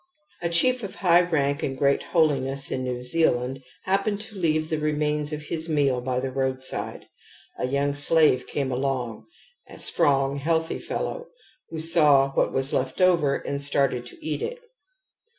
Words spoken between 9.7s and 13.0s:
strong healthy fellow, who saw what was left